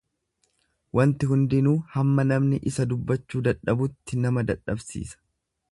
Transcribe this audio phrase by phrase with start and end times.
[0.99, 5.25] Wanti hundinuu hamma namni isa dubbachuu dadhabutti, nama dadhabsiisa;